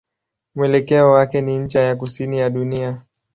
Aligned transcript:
Mwelekeo 0.55 1.11
wake 1.11 1.41
ni 1.41 1.59
ncha 1.59 1.81
ya 1.81 1.95
kusini 1.95 2.39
ya 2.39 2.49
dunia. 2.49 3.01